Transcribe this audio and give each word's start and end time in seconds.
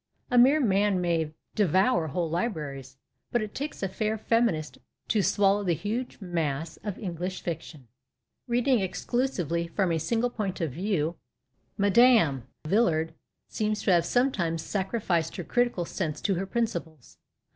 A 0.31 0.37
mere 0.39 0.59
man 0.59 0.99
may" 0.99 1.31
devour 1.61 2.07
whole 2.07 2.27
libraries," 2.27 2.97
but 3.31 3.43
it 3.43 3.53
takes 3.53 3.83
a 3.83 3.87
fair 3.87 4.17
feminist 4.17 4.79
to 5.09 5.21
swallow 5.21 5.63
the 5.63 5.75
huge 5.75 6.19
mass 6.19 6.77
of 6.77 6.97
English 6.97 7.43
ik'tion. 7.43 7.85
285 8.47 8.47
PASTICHE 8.47 8.47
AND 8.47 8.47
PREJUDICE 8.47 8.47
Reading 8.47 8.79
exclusively 9.59 9.67
from 9.67 9.91
a 9.91 9.99
single 9.99 10.29
point 10.31 10.59
of 10.59 10.71
view, 10.71 11.17
Mme. 11.77 12.41
Villard 12.67 13.13
seems 13.47 13.83
to 13.83 13.91
have 13.91 14.05
sometimes 14.07 14.63
sacrificed 14.63 15.35
her 15.35 15.43
critical 15.43 15.85
sense 15.85 16.19
to 16.21 16.33
her 16.33 16.47
principles. 16.47 17.19